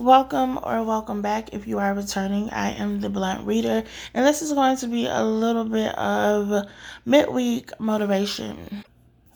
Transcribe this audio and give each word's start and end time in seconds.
Welcome 0.00 0.58
or 0.62 0.82
welcome 0.82 1.20
back 1.20 1.52
if 1.52 1.66
you 1.66 1.78
are 1.78 1.92
returning. 1.92 2.48
I 2.48 2.70
am 2.70 3.02
the 3.02 3.10
Blunt 3.10 3.46
Reader, 3.46 3.84
and 4.14 4.26
this 4.26 4.40
is 4.40 4.50
going 4.50 4.78
to 4.78 4.86
be 4.86 5.04
a 5.04 5.22
little 5.22 5.66
bit 5.66 5.94
of 5.98 6.66
midweek 7.04 7.78
motivation. 7.78 8.82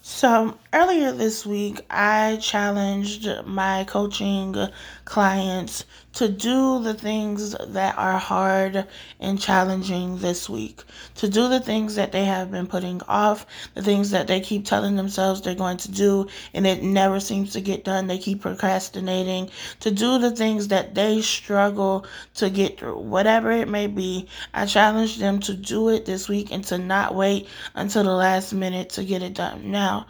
So, 0.01 0.57
earlier 0.73 1.13
this 1.13 1.45
week, 1.45 1.83
I 1.91 2.39
challenged 2.41 3.29
my 3.45 3.85
coaching 3.85 4.57
clients 5.05 5.85
to 6.15 6.29
do 6.29 6.83
the 6.83 6.95
things 6.95 7.57
that 7.69 7.99
are 7.99 8.19
hard 8.19 8.87
and 9.21 9.41
challenging 9.41 10.19
this 10.19 10.49
week, 10.49 10.83
to 11.17 11.29
do 11.29 11.49
the 11.49 11.61
things 11.61 11.97
that 11.97 12.13
they 12.13 12.25
have 12.25 12.51
been 12.51 12.67
putting 12.67 13.03
off, 13.09 13.47
the 13.75 13.83
things 13.83 14.11
that 14.11 14.27
they 14.27 14.41
keep 14.41 14.65
telling 14.65 14.97
themselves 14.97 15.41
they're 15.41 15.55
going 15.55 15.77
to 15.77 15.91
do, 15.91 16.27
and 16.53 16.67
it 16.67 16.83
never 16.83 17.19
seems 17.19 17.53
to 17.53 17.61
get 17.61 17.85
done. 17.85 18.07
They 18.07 18.19
keep 18.19 18.43
procrastinating, 18.43 19.51
to 19.81 19.91
do 19.91 20.19
the 20.19 20.31
things 20.31 20.69
that 20.69 20.95
they 20.95 21.21
struggle 21.21 22.07
to 22.35 22.49
get 22.49 22.79
through, 22.79 22.99
whatever 22.99 23.51
it 23.51 23.69
may 23.69 23.89
be. 23.89 24.29
I 24.53 24.67
challenge 24.67 25.19
them 25.19 25.41
to 25.41 25.55
do 25.55 25.89
it 25.89 26.07
this 26.07 26.29
week 26.29 26.53
and 26.53 26.65
to 26.65 26.79
not 26.79 27.15
wait 27.15 27.49
until 27.75 28.05
the 28.05 28.13
last 28.13 28.53
minute 28.53 28.91
to 28.91 29.05
get 29.05 29.23
it 29.23 29.35
done. 29.35 29.71
Now, 29.71 30.07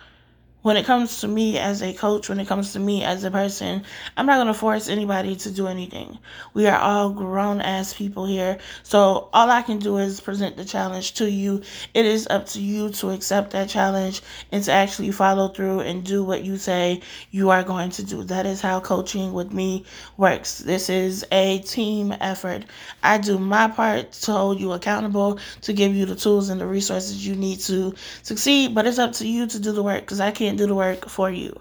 when 0.64 0.78
it 0.78 0.86
comes 0.86 1.20
to 1.20 1.28
me 1.28 1.59
as 1.59 1.82
a 1.82 1.92
coach, 1.92 2.30
when 2.30 2.41
it 2.41 2.48
comes 2.48 2.72
to 2.72 2.80
me 2.80 3.05
as 3.05 3.22
a 3.22 3.30
person, 3.30 3.84
I'm 4.16 4.24
not 4.24 4.36
going 4.36 4.46
to 4.46 4.55
force 4.55 4.88
anybody 4.88 5.36
to 5.36 5.50
do 5.50 5.66
anything. 5.66 6.18
We 6.55 6.66
are 6.68 6.78
all 6.78 7.10
grown 7.10 7.60
ass 7.60 7.92
people 7.92 8.24
here. 8.24 8.56
So 8.82 9.28
all 9.34 9.50
I 9.50 9.60
can 9.60 9.78
do 9.78 9.98
is 9.98 10.22
present 10.22 10.56
the 10.56 10.64
challenge 10.64 11.12
to 11.14 11.30
you. 11.30 11.60
It 11.92 12.06
is 12.06 12.27
up 12.30 12.46
to 12.46 12.62
you 12.62 12.88
to 12.92 13.10
accept 13.10 13.50
that 13.50 13.69
challenge 13.69 14.22
and 14.52 14.64
to 14.64 14.72
actually 14.72 15.10
follow 15.10 15.48
through 15.48 15.80
and 15.80 16.02
do 16.02 16.24
what 16.24 16.45
you 16.45 16.56
say 16.56 17.02
you 17.30 17.50
are 17.50 17.62
going 17.62 17.91
to 17.91 18.02
do. 18.02 18.24
That 18.24 18.46
is 18.46 18.62
how 18.62 18.80
coaching 18.80 19.34
with 19.34 19.52
me 19.52 19.84
works. 20.16 20.60
This 20.60 20.88
is 20.88 21.27
a 21.30 21.58
team 21.58 22.16
effort. 22.22 22.64
I 23.02 23.19
do 23.19 23.38
my 23.38 23.69
part 23.69 24.12
to 24.12 24.33
hold 24.33 24.60
you 24.60 24.72
accountable, 24.72 25.41
to 25.60 25.75
give 25.75 25.94
you 25.94 26.06
the 26.06 26.16
tools 26.16 26.48
and 26.48 26.58
the 26.58 26.66
resources 26.66 27.27
you 27.27 27.34
need 27.36 27.60
to 27.60 27.94
succeed, 28.22 28.75
but 28.75 28.86
it's 28.86 28.98
up 28.98 29.12
to 29.12 29.28
you 29.28 29.47
to 29.47 29.58
do 29.60 29.70
the 29.70 29.83
work 29.83 30.00
because 30.00 30.20
I 30.20 30.31
can't 30.31 30.53
do 30.55 30.66
the 30.66 30.74
work 30.74 31.08
for 31.08 31.30
you. 31.30 31.58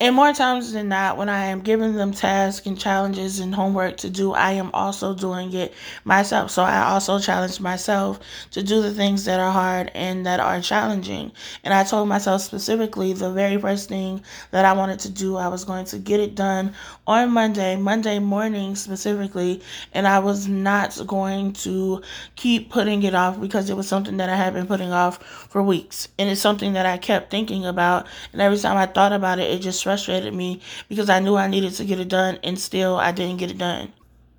And 0.00 0.14
more 0.14 0.32
times 0.32 0.72
than 0.72 0.90
not, 0.90 1.16
when 1.16 1.28
I 1.28 1.46
am 1.46 1.60
giving 1.60 1.94
them 1.94 2.12
tasks 2.12 2.68
and 2.68 2.78
challenges 2.78 3.40
and 3.40 3.52
homework 3.52 3.96
to 3.98 4.10
do, 4.10 4.32
I 4.32 4.52
am 4.52 4.70
also 4.72 5.12
doing 5.12 5.52
it 5.54 5.74
myself. 6.04 6.52
So 6.52 6.62
I 6.62 6.82
also 6.90 7.18
challenge 7.18 7.58
myself 7.58 8.20
to 8.52 8.62
do 8.62 8.80
the 8.80 8.94
things 8.94 9.24
that 9.24 9.40
are 9.40 9.50
hard 9.50 9.90
and 9.96 10.24
that 10.24 10.38
are 10.38 10.60
challenging. 10.60 11.32
And 11.64 11.74
I 11.74 11.82
told 11.82 12.08
myself 12.08 12.42
specifically 12.42 13.12
the 13.12 13.32
very 13.32 13.60
first 13.60 13.88
thing 13.88 14.22
that 14.52 14.64
I 14.64 14.72
wanted 14.72 15.00
to 15.00 15.08
do, 15.10 15.34
I 15.34 15.48
was 15.48 15.64
going 15.64 15.86
to 15.86 15.98
get 15.98 16.20
it 16.20 16.36
done 16.36 16.74
on 17.08 17.32
Monday, 17.32 17.74
Monday 17.74 18.20
morning 18.20 18.76
specifically. 18.76 19.62
And 19.94 20.06
I 20.06 20.20
was 20.20 20.46
not 20.46 20.96
going 21.08 21.54
to 21.54 22.02
keep 22.36 22.70
putting 22.70 23.02
it 23.02 23.16
off 23.16 23.40
because 23.40 23.68
it 23.68 23.76
was 23.76 23.88
something 23.88 24.18
that 24.18 24.28
I 24.28 24.36
had 24.36 24.54
been 24.54 24.68
putting 24.68 24.92
off 24.92 25.20
for 25.50 25.60
weeks. 25.60 26.06
And 26.20 26.30
it's 26.30 26.40
something 26.40 26.74
that 26.74 26.86
I 26.86 26.98
kept 26.98 27.32
thinking 27.32 27.66
about. 27.66 28.06
And 28.32 28.40
every 28.40 28.58
time 28.58 28.76
I 28.76 28.86
thought 28.86 29.12
about 29.12 29.40
it, 29.40 29.50
it 29.50 29.58
just 29.58 29.87
frustrated 29.88 30.34
me 30.34 30.60
because 30.86 31.08
I 31.08 31.18
knew 31.18 31.36
I 31.36 31.46
needed 31.46 31.72
to 31.76 31.84
get 31.86 31.98
it 31.98 32.08
done 32.08 32.38
and 32.44 32.58
still 32.58 32.96
I 32.96 33.10
didn't 33.10 33.38
get 33.38 33.50
it 33.50 33.56
done. 33.56 33.90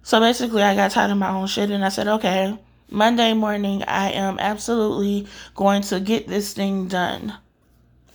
So 0.04 0.20
basically, 0.20 0.62
I 0.62 0.76
got 0.76 0.92
tired 0.92 1.10
of 1.10 1.18
my 1.18 1.32
own 1.32 1.48
shit 1.48 1.72
and 1.72 1.84
I 1.84 1.90
said, 1.90 2.08
okay, 2.08 2.56
Monday 2.92 3.34
morning, 3.34 3.82
I 3.82 4.12
am 4.12 4.38
absolutely 4.38 5.26
going 5.56 5.82
to 5.82 6.00
get 6.00 6.28
this 6.28 6.54
thing 6.54 6.88
done. 6.88 7.34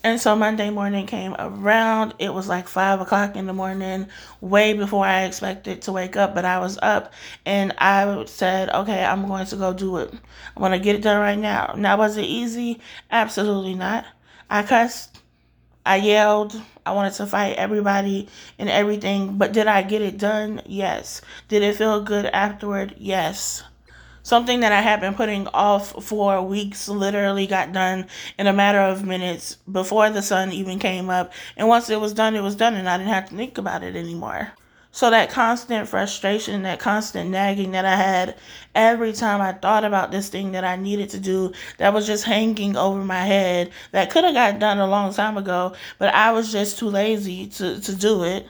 And 0.04 0.20
so 0.20 0.36
Monday 0.36 0.70
morning 0.70 1.06
came 1.06 1.34
around. 1.36 2.14
It 2.20 2.32
was 2.32 2.46
like 2.46 2.68
five 2.68 3.00
o'clock 3.00 3.34
in 3.34 3.46
the 3.46 3.52
morning, 3.52 4.06
way 4.40 4.74
before 4.74 5.04
I 5.04 5.24
expected 5.24 5.82
to 5.82 5.92
wake 5.92 6.16
up. 6.16 6.36
But 6.36 6.44
I 6.44 6.60
was 6.60 6.78
up 6.82 7.12
and 7.44 7.74
I 7.78 8.26
said, 8.26 8.70
okay, 8.70 9.04
I'm 9.04 9.26
going 9.26 9.46
to 9.46 9.56
go 9.56 9.72
do 9.72 9.96
it. 9.96 10.14
I'm 10.54 10.60
going 10.60 10.70
to 10.70 10.78
get 10.78 10.94
it 10.94 11.02
done 11.02 11.18
right 11.18 11.38
now. 11.38 11.74
Now, 11.76 11.96
was 11.96 12.16
it 12.16 12.26
easy? 12.26 12.80
Absolutely 13.10 13.74
not. 13.74 14.04
I 14.48 14.62
cussed. 14.62 15.13
I 15.86 15.96
yelled. 15.96 16.60
I 16.86 16.92
wanted 16.92 17.14
to 17.14 17.26
fight 17.26 17.56
everybody 17.56 18.28
and 18.58 18.68
everything. 18.68 19.36
But 19.38 19.52
did 19.52 19.66
I 19.66 19.82
get 19.82 20.02
it 20.02 20.18
done? 20.18 20.62
Yes. 20.66 21.20
Did 21.48 21.62
it 21.62 21.76
feel 21.76 22.02
good 22.02 22.26
afterward? 22.26 22.94
Yes. 22.98 23.62
Something 24.22 24.60
that 24.60 24.72
I 24.72 24.80
had 24.80 25.00
been 25.00 25.14
putting 25.14 25.46
off 25.48 26.02
for 26.02 26.40
weeks 26.40 26.88
literally 26.88 27.46
got 27.46 27.72
done 27.72 28.06
in 28.38 28.46
a 28.46 28.54
matter 28.54 28.80
of 28.80 29.04
minutes 29.04 29.58
before 29.70 30.08
the 30.08 30.22
sun 30.22 30.50
even 30.50 30.78
came 30.78 31.10
up. 31.10 31.30
And 31.58 31.68
once 31.68 31.90
it 31.90 32.00
was 32.00 32.14
done, 32.14 32.34
it 32.34 32.42
was 32.42 32.56
done, 32.56 32.74
and 32.74 32.88
I 32.88 32.96
didn't 32.96 33.12
have 33.12 33.28
to 33.28 33.36
think 33.36 33.58
about 33.58 33.82
it 33.82 33.94
anymore. 33.94 34.52
So 34.94 35.10
that 35.10 35.28
constant 35.28 35.88
frustration, 35.88 36.62
that 36.62 36.78
constant 36.78 37.28
nagging 37.28 37.72
that 37.72 37.84
I 37.84 37.96
had 37.96 38.36
every 38.76 39.12
time 39.12 39.40
I 39.40 39.50
thought 39.50 39.82
about 39.82 40.12
this 40.12 40.28
thing 40.28 40.52
that 40.52 40.62
I 40.62 40.76
needed 40.76 41.10
to 41.10 41.18
do 41.18 41.52
that 41.78 41.92
was 41.92 42.06
just 42.06 42.22
hanging 42.22 42.76
over 42.76 43.04
my 43.04 43.24
head 43.24 43.72
that 43.90 44.10
could 44.10 44.22
have 44.22 44.34
got 44.34 44.60
done 44.60 44.78
a 44.78 44.86
long 44.86 45.12
time 45.12 45.36
ago, 45.36 45.74
but 45.98 46.14
I 46.14 46.30
was 46.30 46.52
just 46.52 46.78
too 46.78 46.88
lazy 46.88 47.48
to, 47.48 47.80
to 47.80 47.96
do 47.96 48.22
it 48.22 48.46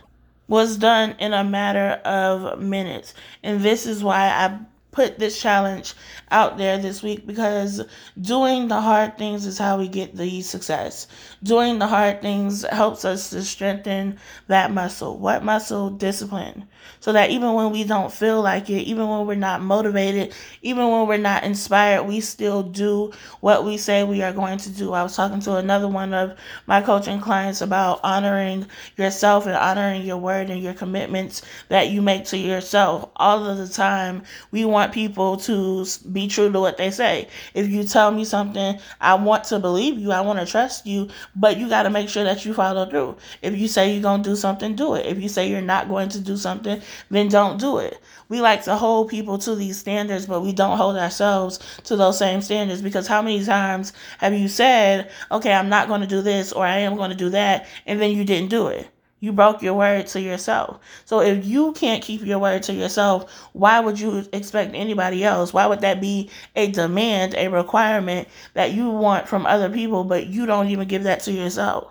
was 0.46 0.76
done 0.76 1.16
in 1.18 1.32
a 1.32 1.42
matter 1.42 1.92
of 2.04 2.60
minutes. 2.60 3.14
And 3.42 3.62
this 3.62 3.86
is 3.86 4.04
why 4.04 4.28
I 4.28 4.58
put 4.94 5.18
this 5.18 5.42
challenge 5.42 5.92
out 6.30 6.56
there 6.56 6.78
this 6.78 7.02
week 7.02 7.26
because 7.26 7.82
doing 8.20 8.68
the 8.68 8.80
hard 8.80 9.18
things 9.18 9.44
is 9.44 9.58
how 9.58 9.76
we 9.76 9.88
get 9.88 10.14
the 10.16 10.40
success. 10.40 11.08
Doing 11.42 11.80
the 11.80 11.88
hard 11.88 12.22
things 12.22 12.62
helps 12.62 13.04
us 13.04 13.30
to 13.30 13.42
strengthen 13.42 14.18
that 14.46 14.70
muscle. 14.70 15.18
What 15.18 15.44
muscle? 15.44 15.90
Discipline. 15.90 16.68
So 17.00 17.12
that 17.12 17.30
even 17.30 17.54
when 17.54 17.70
we 17.70 17.84
don't 17.84 18.12
feel 18.12 18.40
like 18.40 18.70
it, 18.70 18.82
even 18.82 19.08
when 19.08 19.26
we're 19.26 19.34
not 19.34 19.60
motivated, 19.60 20.32
even 20.62 20.88
when 20.88 21.06
we're 21.06 21.16
not 21.16 21.44
inspired, 21.44 22.04
we 22.04 22.20
still 22.20 22.62
do 22.62 23.12
what 23.40 23.64
we 23.64 23.76
say 23.76 24.04
we 24.04 24.22
are 24.22 24.32
going 24.32 24.58
to 24.58 24.70
do. 24.70 24.92
I 24.92 25.02
was 25.02 25.16
talking 25.16 25.40
to 25.40 25.56
another 25.56 25.88
one 25.88 26.14
of 26.14 26.38
my 26.66 26.80
coaching 26.82 27.20
clients 27.20 27.60
about 27.60 28.00
honoring 28.02 28.66
yourself 28.96 29.46
and 29.46 29.56
honoring 29.56 30.02
your 30.02 30.18
word 30.18 30.50
and 30.50 30.62
your 30.62 30.74
commitments 30.74 31.42
that 31.68 31.90
you 31.90 32.00
make 32.00 32.26
to 32.26 32.38
yourself. 32.38 33.10
All 33.16 33.44
of 33.46 33.58
the 33.58 33.68
time, 33.68 34.22
we 34.50 34.64
want 34.64 34.83
want 34.84 34.94
people 34.94 35.36
to 35.38 35.86
be 36.12 36.28
true 36.28 36.52
to 36.52 36.60
what 36.60 36.76
they 36.76 36.90
say. 36.90 37.26
If 37.54 37.70
you 37.70 37.84
tell 37.84 38.10
me 38.10 38.24
something, 38.24 38.78
I 39.00 39.14
want 39.14 39.44
to 39.44 39.58
believe 39.58 39.98
you, 39.98 40.12
I 40.12 40.20
want 40.20 40.38
to 40.38 40.46
trust 40.46 40.86
you, 40.86 41.08
but 41.34 41.56
you 41.56 41.68
got 41.68 41.84
to 41.84 41.90
make 41.90 42.08
sure 42.10 42.24
that 42.24 42.44
you 42.44 42.52
follow 42.52 42.84
through. 42.88 43.16
If 43.40 43.56
you 43.56 43.66
say 43.66 43.92
you're 43.92 44.02
going 44.02 44.22
to 44.22 44.30
do 44.30 44.36
something, 44.36 44.76
do 44.76 44.94
it. 44.94 45.06
If 45.06 45.22
you 45.22 45.28
say 45.30 45.48
you're 45.48 45.62
not 45.62 45.88
going 45.88 46.10
to 46.10 46.20
do 46.20 46.36
something, 46.36 46.82
then 47.10 47.28
don't 47.28 47.58
do 47.58 47.78
it. 47.78 47.98
We 48.28 48.40
like 48.42 48.62
to 48.64 48.76
hold 48.76 49.08
people 49.08 49.38
to 49.38 49.54
these 49.54 49.78
standards, 49.78 50.26
but 50.26 50.42
we 50.42 50.52
don't 50.52 50.76
hold 50.76 50.96
ourselves 50.96 51.58
to 51.84 51.96
those 51.96 52.18
same 52.18 52.42
standards 52.42 52.82
because 52.82 53.06
how 53.06 53.22
many 53.22 53.42
times 53.42 53.94
have 54.18 54.34
you 54.34 54.48
said, 54.48 55.10
okay, 55.30 55.54
I'm 55.54 55.70
not 55.70 55.88
going 55.88 56.02
to 56.02 56.06
do 56.06 56.20
this 56.20 56.52
or 56.52 56.66
I 56.66 56.78
am 56.78 56.96
going 56.96 57.10
to 57.10 57.16
do 57.16 57.30
that, 57.30 57.66
and 57.86 58.00
then 58.00 58.10
you 58.10 58.24
didn't 58.24 58.50
do 58.50 58.66
it? 58.66 58.88
You 59.24 59.32
broke 59.32 59.62
your 59.62 59.72
word 59.72 60.06
to 60.08 60.20
yourself. 60.20 60.78
So 61.06 61.20
if 61.20 61.46
you 61.46 61.72
can't 61.72 62.02
keep 62.02 62.22
your 62.26 62.38
word 62.38 62.62
to 62.64 62.74
yourself, 62.74 63.32
why 63.54 63.80
would 63.80 63.98
you 63.98 64.26
expect 64.34 64.74
anybody 64.74 65.24
else? 65.24 65.50
Why 65.54 65.66
would 65.66 65.80
that 65.80 65.98
be 65.98 66.28
a 66.54 66.70
demand, 66.70 67.34
a 67.34 67.48
requirement 67.48 68.28
that 68.52 68.72
you 68.74 68.90
want 68.90 69.26
from 69.26 69.46
other 69.46 69.70
people, 69.70 70.04
but 70.04 70.26
you 70.26 70.44
don't 70.44 70.68
even 70.68 70.86
give 70.86 71.04
that 71.04 71.20
to 71.20 71.32
yourself? 71.32 71.90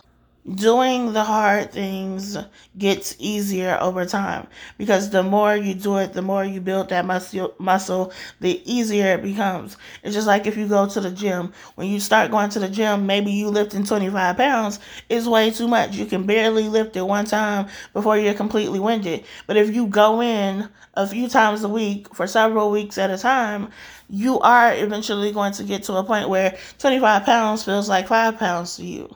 Doing 0.56 1.14
the 1.14 1.24
hard 1.24 1.72
things 1.72 2.38
gets 2.78 3.16
easier 3.18 3.78
over 3.80 4.06
time 4.06 4.46
because 4.78 5.10
the 5.10 5.24
more 5.24 5.56
you 5.56 5.74
do 5.74 5.98
it 5.98 6.12
the 6.12 6.22
more 6.22 6.44
you 6.44 6.60
build 6.60 6.90
that 6.90 7.06
muscle 7.06 7.54
muscle 7.60 8.12
the 8.42 8.62
easier 8.70 9.14
it 9.14 9.24
becomes. 9.24 9.78
It's 10.04 10.14
just 10.14 10.28
like 10.28 10.46
if 10.46 10.58
you 10.58 10.68
go 10.68 10.88
to 10.88 11.00
the 11.00 11.12
gym. 11.12 11.54
When 11.76 11.88
you 11.88 12.00
start 12.02 12.30
going 12.30 12.50
to 12.52 12.60
the 12.60 12.68
gym 12.68 13.08
maybe 13.08 13.32
you 13.32 13.48
lifting 13.48 13.86
25 13.86 14.36
pounds 14.36 14.80
is 15.08 15.30
way 15.30 15.50
too 15.50 15.68
much. 15.68 15.96
You 15.96 16.06
can 16.06 16.26
barely 16.26 16.68
lift 16.68 16.98
it 16.98 17.04
one 17.04 17.26
time 17.26 17.68
before 17.94 18.18
you're 18.18 18.34
completely 18.34 18.82
winded. 18.82 19.24
But 19.48 19.56
if 19.56 19.74
you 19.74 19.88
go 19.88 20.22
in 20.22 20.70
a 20.96 21.08
few 21.08 21.30
times 21.30 21.64
a 21.64 21.70
week 21.70 22.14
for 22.14 22.28
several 22.28 22.70
weeks 22.70 22.98
at 22.98 23.10
a 23.10 23.18
time 23.18 23.70
you 24.10 24.40
are 24.42 24.74
eventually 24.76 25.32
going 25.32 25.54
to 25.54 25.64
get 25.64 25.84
to 25.84 25.94
a 25.94 26.04
point 26.04 26.28
where 26.28 26.58
25 26.80 27.24
pounds 27.24 27.64
feels 27.64 27.88
like 27.88 28.08
5 28.08 28.38
pounds 28.38 28.76
to 28.76 28.84
you 28.84 29.16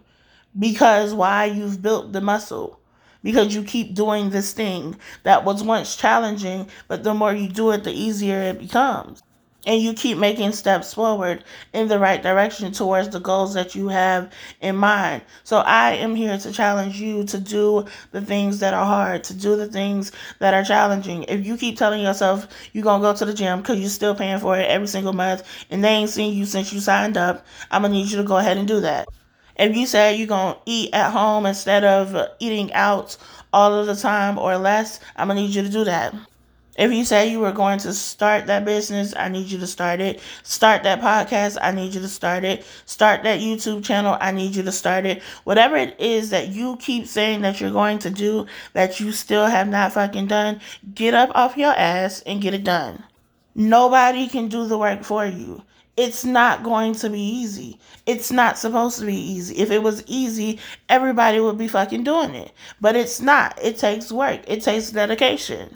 because 0.59 1.13
why 1.13 1.45
you've 1.45 1.81
built 1.81 2.13
the 2.13 2.21
muscle 2.21 2.79
because 3.23 3.53
you 3.53 3.63
keep 3.63 3.93
doing 3.93 4.29
this 4.29 4.53
thing 4.53 4.95
that 5.23 5.43
was 5.43 5.63
once 5.63 5.95
challenging 5.95 6.67
but 6.87 7.03
the 7.03 7.13
more 7.13 7.33
you 7.33 7.49
do 7.49 7.71
it 7.71 7.83
the 7.83 7.91
easier 7.91 8.41
it 8.41 8.59
becomes 8.59 9.21
and 9.67 9.81
you 9.81 9.93
keep 9.93 10.17
making 10.17 10.53
steps 10.53 10.93
forward 10.93 11.43
in 11.73 11.89
the 11.89 11.99
right 11.99 12.23
direction 12.23 12.71
towards 12.71 13.09
the 13.09 13.19
goals 13.19 13.53
that 13.53 13.75
you 13.75 13.89
have 13.89 14.31
in 14.61 14.77
mind. 14.77 15.21
So 15.43 15.57
I 15.57 15.91
am 15.91 16.15
here 16.15 16.37
to 16.37 16.51
challenge 16.53 17.01
you 17.01 17.25
to 17.25 17.37
do 17.37 17.85
the 18.11 18.21
things 18.21 18.59
that 18.59 18.73
are 18.73 18.85
hard, 18.85 19.25
to 19.25 19.33
do 19.33 19.57
the 19.57 19.67
things 19.67 20.13
that 20.39 20.53
are 20.53 20.63
challenging. 20.63 21.23
If 21.23 21.45
you 21.45 21.57
keep 21.57 21.77
telling 21.77 22.01
yourself 22.01 22.47
you're 22.71 22.83
going 22.83 23.01
to 23.01 23.07
go 23.07 23.13
to 23.13 23.25
the 23.25 23.33
gym 23.33 23.59
because 23.59 23.79
you're 23.79 23.89
still 23.89 24.15
paying 24.15 24.39
for 24.39 24.57
it 24.57 24.69
every 24.69 24.87
single 24.87 25.13
month 25.13 25.43
and 25.69 25.83
they 25.83 25.89
ain't 25.89 26.09
seen 26.09 26.33
you 26.33 26.45
since 26.45 26.71
you 26.71 26.79
signed 26.79 27.17
up, 27.17 27.45
I'm 27.69 27.81
going 27.81 27.91
to 27.91 27.97
need 27.97 28.09
you 28.09 28.17
to 28.17 28.23
go 28.23 28.37
ahead 28.37 28.57
and 28.57 28.67
do 28.67 28.79
that. 28.81 29.09
If 29.57 29.75
you 29.75 29.87
say 29.87 30.15
you're 30.15 30.27
going 30.27 30.53
to 30.53 30.59
eat 30.65 30.93
at 30.93 31.11
home 31.11 31.45
instead 31.45 31.83
of 31.83 32.15
eating 32.39 32.71
out 32.73 33.17
all 33.51 33.73
of 33.73 33.87
the 33.87 33.95
time 33.95 34.37
or 34.37 34.57
less, 34.57 34.99
I'm 35.15 35.27
going 35.27 35.37
to 35.37 35.43
need 35.43 35.55
you 35.55 35.63
to 35.63 35.69
do 35.69 35.83
that. 35.85 36.13
If 36.77 36.93
you 36.93 37.05
say 37.05 37.31
you 37.31 37.39
were 37.39 37.51
going 37.51 37.79
to 37.79 37.93
start 37.93 38.45
that 38.45 38.63
business, 38.63 39.15
I 39.17 39.29
need 39.29 39.47
you 39.47 39.57
to 39.57 39.65
start 39.65 39.99
it. 39.99 40.21
Start 40.43 40.83
that 40.83 41.01
podcast, 41.01 41.57
I 41.59 41.71
need 41.71 41.95
you 41.95 42.01
to 42.01 42.07
start 42.07 42.43
it. 42.43 42.63
Start 42.85 43.23
that 43.23 43.39
YouTube 43.39 43.83
channel, 43.83 44.15
I 44.21 44.31
need 44.31 44.55
you 44.55 44.61
to 44.61 44.71
start 44.71 45.07
it. 45.07 45.23
Whatever 45.43 45.75
it 45.75 45.99
is 45.99 46.29
that 46.29 46.49
you 46.49 46.77
keep 46.77 47.07
saying 47.07 47.41
that 47.41 47.59
you're 47.59 47.71
going 47.71 47.97
to 47.99 48.11
do 48.11 48.45
that 48.73 48.99
you 48.99 49.11
still 49.11 49.47
have 49.47 49.67
not 49.67 49.93
fucking 49.93 50.27
done, 50.27 50.61
get 50.93 51.15
up 51.15 51.31
off 51.33 51.57
your 51.57 51.73
ass 51.73 52.21
and 52.27 52.43
get 52.43 52.53
it 52.53 52.63
done. 52.63 53.03
Nobody 53.55 54.27
can 54.27 54.47
do 54.47 54.67
the 54.67 54.77
work 54.77 55.03
for 55.03 55.25
you. 55.25 55.63
It's 55.97 56.23
not 56.23 56.63
going 56.63 56.93
to 56.95 57.09
be 57.09 57.19
easy. 57.19 57.79
It's 58.05 58.31
not 58.31 58.59
supposed 58.59 58.99
to 58.99 59.05
be 59.07 59.15
easy. 59.15 59.57
If 59.57 59.71
it 59.71 59.81
was 59.81 60.03
easy, 60.05 60.59
everybody 60.87 61.39
would 61.39 61.57
be 61.57 61.67
fucking 61.67 62.03
doing 62.03 62.35
it. 62.35 62.51
But 62.79 62.95
it's 62.95 63.19
not. 63.19 63.57
It 63.61 63.79
takes 63.79 64.11
work, 64.11 64.41
it 64.47 64.61
takes 64.61 64.91
dedication. 64.91 65.75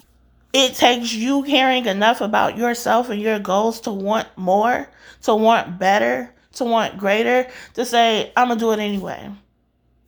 It 0.52 0.74
takes 0.74 1.12
you 1.12 1.42
caring 1.42 1.86
enough 1.86 2.20
about 2.20 2.58
yourself 2.58 3.08
and 3.08 3.20
your 3.20 3.38
goals 3.38 3.80
to 3.80 3.90
want 3.90 4.28
more, 4.36 4.88
to 5.22 5.34
want 5.34 5.78
better, 5.78 6.32
to 6.54 6.64
want 6.64 6.98
greater, 6.98 7.48
to 7.74 7.84
say, 7.84 8.32
I'm 8.36 8.48
going 8.48 8.58
to 8.58 8.64
do 8.64 8.72
it 8.72 8.78
anyway. 8.78 9.30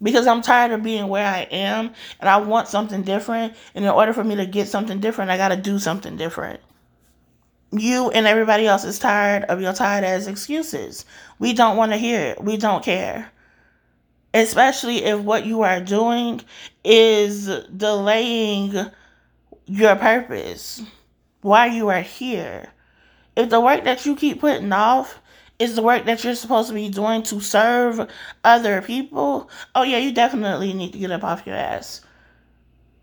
Because 0.03 0.27
I'm 0.27 0.43
tired 0.43 0.73
of 0.73 0.83
being 0.83 1.09
where 1.09 1.27
I 1.27 1.49
am 1.51 1.93
and 2.21 2.29
I 2.29 2.37
want 2.37 2.69
something 2.69 3.03
different. 3.03 3.55
And 3.75 3.87
in 3.87 3.91
order 3.91 4.13
for 4.13 4.23
me 4.23 4.37
to 4.37 4.45
get 4.45 4.69
something 4.69 5.01
different, 5.01 5.31
I 5.31 5.39
got 5.39 5.49
to 5.49 5.57
do 5.57 5.79
something 5.79 6.17
different. 6.19 6.61
You 7.77 8.11
and 8.11 8.27
everybody 8.27 8.67
else 8.67 8.85
is 8.85 8.99
tired 8.99 9.45
of 9.45 9.61
your 9.61 9.73
tired 9.73 10.05
ass 10.05 10.27
excuses. 10.27 11.05
We 11.39 11.53
don't 11.53 11.77
want 11.77 11.93
to 11.93 11.99
hear 11.99 12.21
it. 12.21 12.43
We 12.43 12.57
don't 12.57 12.85
care 12.85 13.31
especially 14.35 15.05
if 15.05 15.21
what 15.21 15.47
you 15.47 15.63
are 15.63 15.81
doing 15.81 16.41
is 16.83 17.47
delaying 17.77 18.75
your 19.67 19.97
purpose, 19.97 20.83
why 21.41 21.67
you 21.67 21.89
are 21.89 22.03
here. 22.03 22.69
If 23.37 23.49
the 23.49 23.61
work 23.61 23.85
that 23.85 24.05
you 24.05 24.17
keep 24.17 24.41
putting 24.41 24.73
off 24.73 25.21
is 25.59 25.77
the 25.77 25.83
work 25.83 26.05
that 26.05 26.25
you're 26.25 26.35
supposed 26.35 26.69
to 26.69 26.75
be 26.75 26.89
doing 26.89 27.23
to 27.23 27.41
serve 27.41 28.11
other 28.43 28.83
people, 28.83 29.49
oh 29.75 29.85
yeah, 29.85 29.99
you 29.99 30.13
definitely 30.13 30.75
need 30.75 30.93
to 30.93 30.99
get 30.99 31.13
up 31.13 31.25
off 31.25 31.47
your 31.47 31.57
ass. 31.57 32.01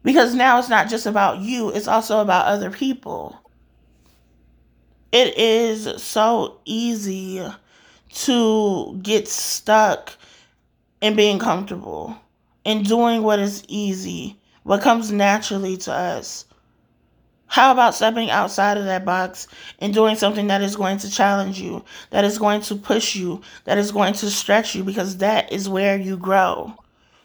Because 0.03 0.35
now 0.35 0.59
it's 0.59 0.69
not 0.69 0.89
just 0.89 1.05
about 1.05 1.39
you, 1.39 1.69
it's 1.69 1.87
also 1.87 2.19
about 2.19 2.47
other 2.47 2.71
people. 2.71 3.40
It 5.11 5.37
is 5.37 6.01
so 6.01 6.59
easy 6.63 7.45
to 8.13 8.99
get 9.01 9.27
stuck 9.27 10.13
in 11.01 11.15
being 11.15 11.39
comfortable 11.39 12.17
and 12.65 12.85
doing 12.85 13.23
what 13.23 13.39
is 13.39 13.63
easy, 13.67 14.39
what 14.63 14.81
comes 14.81 15.11
naturally 15.11 15.75
to 15.77 15.91
us. 15.91 16.45
How 17.47 17.73
about 17.73 17.95
stepping 17.95 18.29
outside 18.29 18.77
of 18.77 18.85
that 18.85 19.03
box 19.03 19.47
and 19.79 19.93
doing 19.93 20.15
something 20.15 20.47
that 20.47 20.61
is 20.61 20.77
going 20.77 20.99
to 20.99 21.11
challenge 21.11 21.59
you, 21.59 21.83
that 22.11 22.23
is 22.23 22.37
going 22.37 22.61
to 22.61 22.75
push 22.75 23.13
you, 23.13 23.41
that 23.65 23.77
is 23.77 23.91
going 23.91 24.13
to 24.13 24.29
stretch 24.31 24.73
you, 24.73 24.85
because 24.85 25.17
that 25.17 25.51
is 25.51 25.67
where 25.67 25.97
you 25.97 26.15
grow. 26.15 26.73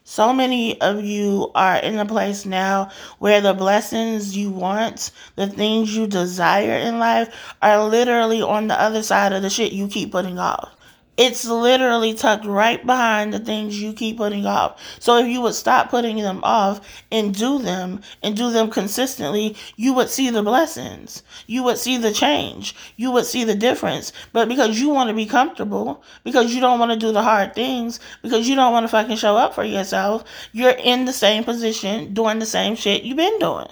So 0.09 0.33
many 0.33 0.81
of 0.81 1.05
you 1.05 1.51
are 1.57 1.79
in 1.79 1.99
a 1.99 2.07
place 2.07 2.47
now 2.47 2.93
where 3.19 3.41
the 3.41 3.55
blessings 3.55 4.37
you 4.37 4.51
want, 4.51 5.11
the 5.35 5.49
things 5.49 5.97
you 5.97 6.07
desire 6.07 6.77
in 6.77 7.01
life, 7.01 7.35
are 7.61 7.85
literally 7.85 8.41
on 8.41 8.69
the 8.69 8.81
other 8.81 9.03
side 9.03 9.33
of 9.33 9.43
the 9.43 9.51
shit 9.51 9.73
you 9.73 9.89
keep 9.89 10.13
putting 10.13 10.39
off. 10.39 10.76
It's 11.17 11.47
literally 11.47 12.13
tucked 12.13 12.45
right 12.45 12.85
behind 12.85 13.33
the 13.33 13.39
things 13.39 13.81
you 13.81 13.95
keep 13.95 14.19
putting 14.19 14.45
off. 14.45 14.79
So 15.01 15.17
if 15.17 15.27
you 15.27 15.41
would 15.41 15.55
stop 15.55 15.89
putting 15.89 16.17
them 16.17 16.41
off 16.43 16.81
and 17.11 17.35
do 17.35 17.59
them 17.59 18.03
and 18.23 18.37
do 18.37 18.51
them 18.51 18.71
consistently, 18.71 19.57
you 19.77 19.95
would 19.95 20.11
see 20.11 20.29
the 20.29 20.43
blessings. 20.43 21.23
You 21.47 21.63
would 21.63 21.79
see 21.79 21.97
the 21.97 22.13
change. 22.13 22.75
You 22.97 23.11
would 23.13 23.25
see 23.25 23.45
the 23.45 23.55
difference. 23.55 24.13
But 24.35 24.49
because 24.49 24.79
you 24.79 24.91
want 24.91 25.09
to 25.09 25.15
be 25.15 25.25
comfortable, 25.25 26.03
because 26.23 26.55
you 26.55 26.61
don't 26.61 26.79
want 26.79 26.93
to 26.93 26.99
do 26.99 27.13
the 27.13 27.23
hard 27.23 27.55
things, 27.55 27.99
because 28.21 28.47
you 28.47 28.55
don't 28.55 28.73
want 28.73 28.85
to 28.85 28.89
fucking 28.89 29.17
show 29.17 29.39
up 29.39 29.55
for 29.55 29.65
yourself, 29.65 30.25
you're 30.53 30.71
in 30.71 31.07
the 31.07 31.15
same 31.15 31.45
position 31.45 32.13
doing 32.13 32.41
the 32.41 32.47
same 32.47 32.77
shit 32.77 33.05
you've 33.05 33.17
been 33.17 33.39
doing. 33.39 33.69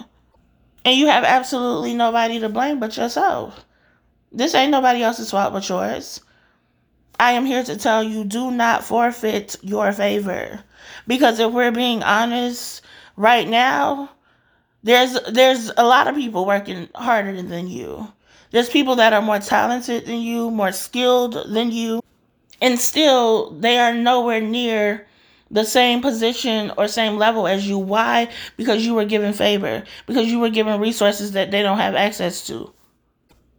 And 0.83 0.97
you 0.97 1.07
have 1.07 1.23
absolutely 1.23 1.93
nobody 1.93 2.39
to 2.39 2.49
blame 2.49 2.79
but 2.79 2.97
yourself. 2.97 3.65
This 4.31 4.55
ain't 4.55 4.71
nobody 4.71 5.03
else's 5.03 5.31
fault 5.31 5.53
but 5.53 5.67
yours. 5.69 6.21
I 7.19 7.31
am 7.33 7.45
here 7.45 7.63
to 7.63 7.77
tell 7.77 8.03
you 8.03 8.23
do 8.23 8.51
not 8.51 8.83
forfeit 8.83 9.55
your 9.61 9.91
favor. 9.93 10.63
Because 11.07 11.39
if 11.39 11.51
we're 11.51 11.71
being 11.71 12.03
honest 12.03 12.81
right 13.15 13.47
now, 13.47 14.09
there's 14.83 15.17
there's 15.31 15.71
a 15.77 15.85
lot 15.85 16.07
of 16.07 16.15
people 16.15 16.45
working 16.45 16.89
harder 16.93 17.41
than 17.41 17.67
you. 17.67 18.11
There's 18.51 18.69
people 18.69 18.95
that 18.97 19.13
are 19.13 19.21
more 19.21 19.39
talented 19.39 20.05
than 20.05 20.19
you, 20.19 20.51
more 20.51 20.71
skilled 20.71 21.37
than 21.47 21.71
you, 21.71 22.01
and 22.61 22.79
still 22.79 23.51
they 23.51 23.79
are 23.79 23.93
nowhere 23.93 24.41
near 24.41 25.07
the 25.49 25.65
same 25.65 26.01
position 26.01 26.71
or 26.77 26.87
same 26.87 27.17
level 27.17 27.47
as 27.47 27.67
you. 27.67 27.77
Why? 27.77 28.29
Because 28.57 28.85
you 28.85 28.93
were 28.93 29.05
given 29.05 29.33
favor, 29.33 29.83
because 30.05 30.27
you 30.27 30.39
were 30.39 30.49
given 30.49 30.79
resources 30.79 31.31
that 31.31 31.51
they 31.51 31.63
don't 31.63 31.79
have 31.79 31.95
access 31.95 32.45
to. 32.47 32.71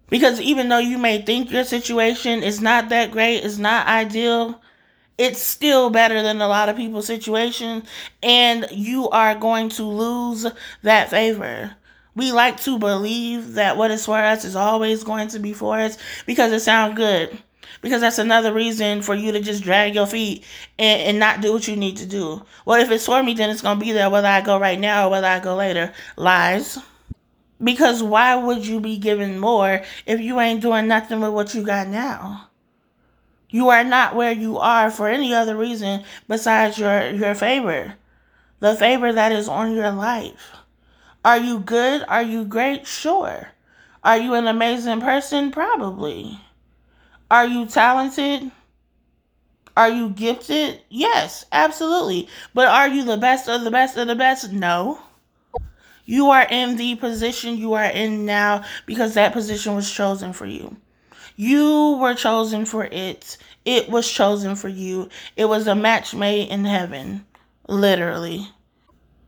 Because 0.08 0.41
even 0.41 0.69
though 0.69 0.79
you 0.79 0.99
may 0.99 1.20
think 1.20 1.50
your 1.50 1.64
situation 1.64 2.43
is 2.43 2.61
not 2.61 2.88
that 2.91 3.11
great, 3.11 3.43
is 3.43 3.58
not 3.58 3.87
ideal, 3.87 4.61
it's 5.19 5.41
still 5.41 5.91
better 5.91 6.23
than 6.23 6.41
a 6.41 6.49
lot 6.49 6.69
of 6.69 6.76
people's 6.76 7.06
situation, 7.06 7.82
and 8.23 8.67
you 8.70 9.08
are 9.08 9.35
going 9.35 9.69
to 9.70 9.82
lose 9.82 10.47
that 10.82 11.11
favor. 11.11 11.75
We 12.14 12.32
like 12.32 12.61
to 12.62 12.79
believe 12.79 13.55
that 13.55 13.76
what 13.76 13.91
is 13.91 14.06
for 14.06 14.19
us 14.19 14.44
is 14.44 14.56
always 14.56 15.05
going 15.05 15.29
to 15.29 15.38
be 15.38 15.53
for 15.53 15.79
us 15.79 15.99
because 16.25 16.52
it 16.52 16.61
sounds 16.61 16.97
good. 16.97 17.38
Because 17.82 18.00
that's 18.00 18.19
another 18.19 18.55
reason 18.55 19.02
for 19.02 19.14
you 19.14 19.32
to 19.32 19.41
just 19.41 19.62
drag 19.62 19.94
your 19.94 20.06
feet 20.06 20.44
and, 20.79 21.02
and 21.02 21.19
not 21.19 21.43
do 21.43 21.52
what 21.52 21.69
you 21.69 21.76
need 21.76 21.99
to 21.99 22.06
do. 22.06 22.43
Well, 22.64 22.81
if 22.81 22.91
it's 22.91 23.05
for 23.05 23.23
me, 23.23 23.35
then 23.35 23.50
it's 23.50 23.61
going 23.61 23.79
to 23.79 23.85
be 23.85 23.93
there 23.93 24.09
whether 24.09 24.29
I 24.29 24.41
go 24.41 24.59
right 24.59 24.81
now 24.81 25.06
or 25.06 25.11
whether 25.11 25.26
I 25.26 25.41
go 25.41 25.56
later. 25.56 25.93
Lies. 26.17 26.79
Because 27.62 28.03
why 28.03 28.37
would 28.37 28.67
you 28.67 28.81
be 28.81 28.99
given 28.99 29.38
more 29.38 29.82
if 30.05 30.20
you 30.20 30.41
ain't 30.41 30.61
doing 30.61 30.88
nothing 30.88 31.20
with 31.20 31.32
what 31.32 31.55
you 31.55 31.62
got 31.62 31.88
now? 31.88 32.49
You 33.49 33.69
are 33.70 33.85
not 33.85 34.14
where 34.14 34.32
you 34.32 34.58
are 34.58 34.91
for 34.91 35.08
any 35.08 35.32
other 35.32 35.56
reason 35.56 36.05
besides 36.29 36.79
your, 36.79 37.11
your 37.11 37.35
favor. 37.35 37.94
The 38.61 38.75
favor 38.75 39.12
that 39.12 39.32
is 39.32 39.49
on 39.49 39.75
your 39.75 39.91
life. 39.91 40.53
Are 41.25 41.38
you 41.38 41.61
good? 41.61 42.05
Are 42.08 42.23
you 42.23 42.44
great? 42.44 42.87
Sure. 42.87 43.49
Are 44.05 44.19
you 44.19 44.35
an 44.35 44.47
amazing 44.47 45.00
person? 45.00 45.50
Probably. 45.50 46.40
Are 47.31 47.47
you 47.47 47.66
talented? 47.66 48.50
Are 49.76 49.88
you 49.88 50.11
gifted? 50.11 50.81
Yes, 50.88 51.45
absolutely. 51.52 52.28
But 52.54 52.69
are 52.69 52.88
you 52.88 53.04
the 53.04 53.16
best 53.16 53.49
of 53.49 53.64
the 53.64 53.71
best 53.71 53.97
of 53.97 54.07
the 54.07 54.14
best? 54.14 54.52
No. 54.52 55.00
You 56.07 56.31
are 56.31 56.47
in 56.49 56.77
the 56.77 56.95
position 56.95 57.59
you 57.59 57.75
are 57.75 57.85
in 57.85 58.25
now 58.25 58.65
because 58.87 59.15
that 59.15 59.33
position 59.33 59.75
was 59.75 59.91
chosen 59.91 60.33
for 60.33 60.47
you. 60.47 60.77
You 61.35 61.99
were 62.01 62.15
chosen 62.15 62.65
for 62.65 62.85
it. 62.85 63.37
It 63.65 63.91
was 63.91 64.11
chosen 64.11 64.55
for 64.55 64.69
you. 64.69 65.11
It 65.37 65.47
was 65.47 65.67
a 65.67 65.75
match 65.75 66.15
made 66.15 66.49
in 66.49 66.65
heaven, 66.65 67.27
literally. 67.69 68.49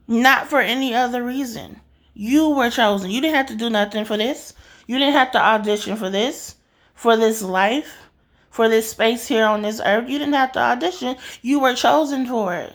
Not 0.06 0.48
for 0.48 0.60
any 0.60 0.94
other 0.94 1.22
reason. 1.22 1.80
You 2.14 2.50
were 2.50 2.70
chosen. 2.70 3.10
You 3.10 3.20
didn't 3.20 3.36
have 3.36 3.46
to 3.46 3.56
do 3.56 3.68
nothing 3.68 4.04
for 4.04 4.16
this. 4.16 4.54
You 4.86 4.98
didn't 4.98 5.14
have 5.14 5.32
to 5.32 5.44
audition 5.44 5.96
for 5.96 6.08
this, 6.08 6.54
for 6.94 7.16
this 7.16 7.42
life, 7.42 8.08
for 8.50 8.68
this 8.68 8.90
space 8.90 9.26
here 9.26 9.44
on 9.44 9.62
this 9.62 9.80
earth. 9.84 10.08
You 10.08 10.18
didn't 10.18 10.34
have 10.34 10.52
to 10.52 10.60
audition. 10.60 11.16
You 11.42 11.60
were 11.60 11.74
chosen 11.74 12.24
for 12.26 12.54
it. 12.54 12.74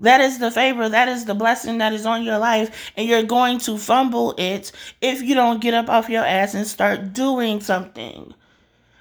That 0.00 0.20
is 0.20 0.38
the 0.38 0.50
favor, 0.50 0.88
that 0.88 1.08
is 1.08 1.24
the 1.24 1.34
blessing 1.34 1.78
that 1.78 1.92
is 1.92 2.04
on 2.04 2.24
your 2.24 2.38
life, 2.38 2.92
and 2.96 3.08
you're 3.08 3.22
going 3.22 3.58
to 3.60 3.78
fumble 3.78 4.34
it 4.38 4.72
if 5.00 5.22
you 5.22 5.34
don't 5.34 5.60
get 5.60 5.72
up 5.72 5.88
off 5.88 6.10
your 6.10 6.24
ass 6.24 6.54
and 6.54 6.66
start 6.66 7.12
doing 7.12 7.60
something. 7.60 8.34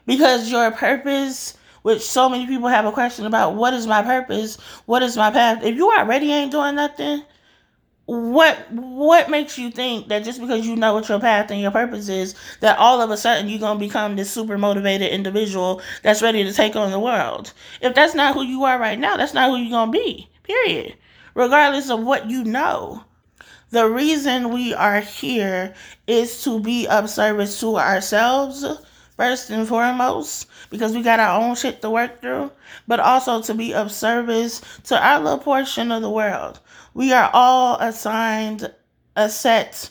Because 0.06 0.52
your 0.52 0.70
purpose, 0.72 1.58
which 1.82 2.02
so 2.02 2.30
many 2.30 2.46
people 2.46 2.68
have 2.68 2.86
a 2.86 2.92
question 2.92 3.26
about, 3.26 3.56
what 3.56 3.74
is 3.74 3.88
my 3.88 4.04
purpose? 4.04 4.58
What 4.86 5.02
is 5.02 5.18
my 5.18 5.32
path? 5.32 5.64
If 5.64 5.76
you 5.76 5.90
already 5.92 6.32
ain't 6.32 6.52
doing 6.52 6.76
nothing, 6.76 7.24
what 8.06 8.70
what 8.72 9.30
makes 9.30 9.58
you 9.58 9.72
think 9.72 10.10
that 10.10 10.26
just 10.26 10.42
because 10.42 10.68
you 10.68 10.76
know 10.76 10.94
what 10.94 11.08
your 11.08 11.22
path 11.22 11.50
and 11.52 11.62
your 11.62 11.72
purpose 11.72 12.10
is, 12.10 12.36
that 12.60 12.78
all 12.78 13.02
of 13.02 13.10
a 13.10 13.18
sudden 13.18 13.48
you're 13.48 13.60
gonna 13.60 13.80
become 13.80 14.16
this 14.16 14.30
super 14.30 14.58
motivated 14.58 15.10
individual 15.12 15.82
that's 16.02 16.22
ready 16.22 16.44
to 16.44 16.54
take 16.54 16.76
on 16.76 16.92
the 16.92 17.00
world? 17.00 17.54
If 17.82 17.96
that's 17.96 18.14
not 18.14 18.36
who 18.36 18.44
you 18.44 18.64
are 18.66 18.78
right 18.78 19.00
now, 19.00 19.16
that's 19.18 19.34
not 19.34 19.50
who 19.50 19.58
you're 19.58 19.72
gonna 19.72 19.92
be. 19.92 20.30
Period. 20.44 20.96
Regardless 21.34 21.90
of 21.90 22.04
what 22.04 22.30
you 22.30 22.44
know. 22.44 23.04
The 23.72 23.90
reason 23.90 24.54
we 24.54 24.74
are 24.74 25.00
here 25.00 25.74
is 26.06 26.44
to 26.44 26.60
be 26.60 26.88
of 26.88 27.10
service 27.10 27.60
to 27.62 27.78
ourselves 27.78 28.64
first 29.18 29.50
and 29.50 29.68
foremost 29.68 30.48
because 30.70 30.94
we 30.94 31.02
got 31.02 31.20
our 31.20 31.42
own 31.42 31.56
shit 31.56 31.82
to 31.82 31.90
work 31.90 32.22
through, 32.22 32.52
but 32.88 33.00
also 33.00 33.42
to 33.42 33.54
be 33.54 33.74
of 33.74 33.92
service 33.92 34.62
to 34.84 35.04
our 35.04 35.20
little 35.20 35.40
portion 35.40 35.92
of 35.92 36.02
the 36.02 36.10
world. 36.10 36.60
We 36.94 37.14
are 37.14 37.32
all 37.34 37.78
assigned 37.78 38.72
a 39.16 39.30
set 39.30 39.90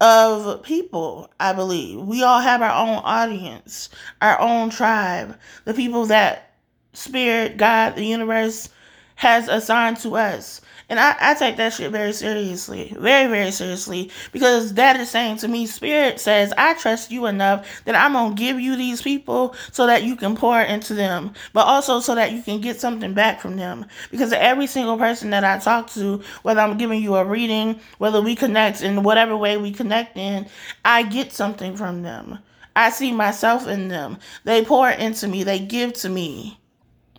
of 0.00 0.62
people, 0.62 1.30
I 1.40 1.52
believe. 1.52 2.00
We 2.00 2.22
all 2.22 2.40
have 2.40 2.60
our 2.60 2.86
own 2.86 3.00
audience, 3.02 3.88
our 4.20 4.38
own 4.40 4.70
tribe, 4.70 5.38
the 5.64 5.74
people 5.74 6.06
that 6.06 6.54
Spirit, 6.92 7.58
God, 7.58 7.94
the 7.96 8.04
universe 8.04 8.70
has 9.16 9.48
assigned 9.48 9.98
to 9.98 10.16
us. 10.16 10.60
And 10.88 11.00
I, 11.00 11.16
I 11.18 11.34
take 11.34 11.56
that 11.56 11.72
shit 11.72 11.90
very 11.90 12.12
seriously. 12.12 12.94
Very, 12.96 13.28
very 13.28 13.50
seriously. 13.50 14.10
Because 14.30 14.74
that 14.74 14.94
is 15.00 15.10
saying 15.10 15.38
to 15.38 15.48
me, 15.48 15.66
Spirit 15.66 16.20
says, 16.20 16.52
I 16.56 16.74
trust 16.74 17.10
you 17.10 17.26
enough 17.26 17.84
that 17.86 17.96
I'm 17.96 18.12
going 18.12 18.36
to 18.36 18.40
give 18.40 18.60
you 18.60 18.76
these 18.76 19.02
people 19.02 19.56
so 19.72 19.86
that 19.88 20.04
you 20.04 20.14
can 20.14 20.36
pour 20.36 20.60
into 20.60 20.94
them, 20.94 21.32
but 21.52 21.66
also 21.66 21.98
so 21.98 22.14
that 22.14 22.32
you 22.32 22.42
can 22.42 22.60
get 22.60 22.80
something 22.80 23.14
back 23.14 23.40
from 23.40 23.56
them. 23.56 23.86
Because 24.12 24.32
every 24.32 24.68
single 24.68 24.96
person 24.96 25.30
that 25.30 25.42
I 25.42 25.58
talk 25.58 25.90
to, 25.94 26.22
whether 26.42 26.60
I'm 26.60 26.78
giving 26.78 27.02
you 27.02 27.16
a 27.16 27.24
reading, 27.24 27.80
whether 27.98 28.22
we 28.22 28.36
connect 28.36 28.80
in 28.80 29.02
whatever 29.02 29.36
way 29.36 29.56
we 29.56 29.72
connect 29.72 30.16
in, 30.16 30.46
I 30.84 31.02
get 31.02 31.32
something 31.32 31.76
from 31.76 32.02
them. 32.02 32.38
I 32.76 32.90
see 32.90 33.10
myself 33.10 33.66
in 33.66 33.88
them. 33.88 34.18
They 34.44 34.64
pour 34.64 34.88
into 34.90 35.26
me, 35.26 35.42
they 35.42 35.58
give 35.58 35.94
to 35.94 36.08
me. 36.08 36.60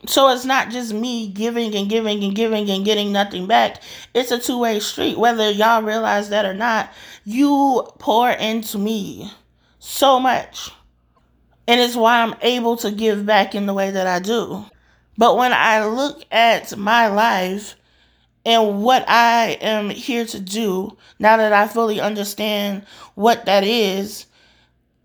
So 0.08 0.30
it's 0.30 0.46
not 0.46 0.70
just 0.70 0.94
me 0.94 1.28
giving 1.28 1.76
and 1.76 1.90
giving 1.90 2.24
and 2.24 2.34
giving 2.34 2.70
and 2.70 2.86
getting 2.86 3.12
nothing 3.12 3.46
back. 3.46 3.82
It's 4.14 4.32
a 4.32 4.40
two 4.40 4.58
way 4.58 4.80
street. 4.80 5.20
Whether 5.20 5.52
y'all 5.52 5.84
realize 5.84 6.30
that 6.30 6.46
or 6.46 6.54
not, 6.54 6.92
you 7.26 7.86
pour 8.00 8.30
into 8.32 8.78
me 8.78 9.30
so 9.80 10.18
much. 10.18 10.72
And 11.68 11.82
it's 11.82 11.98
why 11.98 12.22
I'm 12.22 12.36
able 12.42 12.78
to 12.78 12.92
give 12.92 13.26
back 13.26 13.54
in 13.54 13.66
the 13.66 13.74
way 13.74 13.92
that 13.92 14.08
I 14.08 14.20
do. 14.20 14.66
But 15.18 15.36
when 15.36 15.52
I 15.52 15.86
look 15.86 16.24
at 16.32 16.78
my 16.78 17.08
life 17.08 17.76
and 18.46 18.82
what 18.82 19.04
I 19.10 19.58
am 19.60 19.90
here 19.90 20.26
to 20.26 20.40
do, 20.40 20.96
now 21.20 21.36
that 21.36 21.52
I 21.52 21.68
fully 21.68 22.00
understand 22.00 22.86
what 23.16 23.46
that 23.46 23.66
is, 23.66 24.26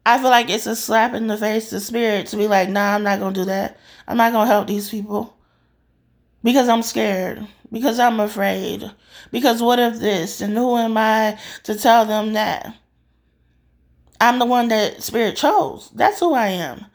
I 0.05 0.19
feel 0.19 0.31
like 0.31 0.51
it's 0.51 0.67
a 0.67 0.75
slap 0.75 1.15
in 1.15 1.29
the 1.29 1.37
face 1.37 1.71
to 1.71 1.81
spirit 1.81 2.27
to 2.29 2.37
be 2.37 2.49
like, 2.49 2.69
nah, 2.69 2.95
I'm 2.95 3.05
not 3.05 3.21
gonna 3.21 3.35
do 3.35 3.45
that. 3.45 3.79
I'm 4.09 4.17
not 4.17 4.33
gonna 4.33 4.51
help 4.51 4.67
these 4.67 4.91
people. 4.91 5.37
Because 6.43 6.69
I'm 6.69 6.83
scared. 6.83 7.47
Because 7.71 7.99
I'm 7.99 8.19
afraid. 8.19 8.91
Because 9.31 9.63
what 9.63 9.79
if 9.79 10.01
this? 10.01 10.41
And 10.41 10.57
who 10.57 10.77
am 10.77 10.97
I 10.97 11.39
to 11.63 11.77
tell 11.77 12.05
them 12.05 12.33
that? 12.33 12.75
I'm 14.21 14.39
the 14.39 14.47
one 14.47 14.69
that 14.69 15.03
Spirit 15.03 15.37
chose. 15.37 15.91
That's 15.95 16.21
who 16.21 16.35
I 16.35 16.49
am. 16.49 16.87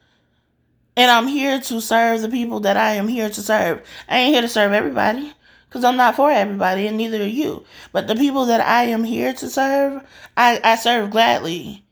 And 0.96 1.12
I'm 1.12 1.28
here 1.28 1.60
to 1.62 1.82
serve 1.82 2.22
the 2.22 2.30
people 2.30 2.60
that 2.62 2.78
I 2.78 2.94
am 2.94 3.08
here 3.08 3.30
to 3.30 3.42
serve. 3.42 3.86
I 4.10 4.18
ain't 4.18 4.34
here 4.34 4.42
to 4.42 4.50
serve 4.50 4.74
everybody 4.74 5.34
because 5.68 5.84
I'm 5.84 5.98
not 5.98 6.16
for 6.16 6.32
everybody, 6.32 6.88
and 6.88 6.98
neither 6.98 7.22
are 7.22 7.26
you. 7.26 7.66
But 7.92 8.08
the 8.08 8.16
people 8.16 8.46
that 8.46 8.62
I 8.62 8.86
am 8.86 9.04
here 9.04 9.34
to 9.34 9.50
serve, 9.50 10.02
I, 10.36 10.60
I 10.64 10.76
serve 10.76 11.12
gladly. 11.12 11.86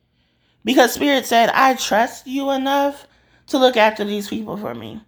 Because 0.65 0.91
Spirit 0.91 1.25
said, 1.25 1.49
I 1.49 1.75
trust 1.75 2.27
you 2.27 2.49
enough 2.49 3.07
to 3.47 3.59
look 3.59 3.77
after 3.77 4.03
these 4.03 4.27
people 4.27 4.57
for 4.57 4.73
me. 4.73 5.01